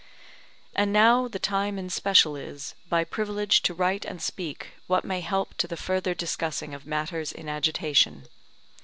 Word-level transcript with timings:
And 0.73 0.91
now 0.91 1.27
the 1.27 1.37
time 1.37 1.77
in 1.77 1.91
special 1.91 2.35
is, 2.35 2.73
by 2.89 3.03
privilege 3.03 3.61
to 3.61 3.73
write 3.75 4.03
and 4.03 4.19
speak 4.19 4.69
what 4.87 5.05
may 5.05 5.21
help 5.21 5.53
to 5.57 5.67
the 5.67 5.77
further 5.77 6.15
discussing 6.15 6.73
of 6.73 6.87
matters 6.87 7.31
in 7.31 7.47
agitation. 7.47 8.25